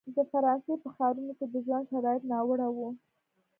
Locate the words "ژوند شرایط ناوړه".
1.65-2.67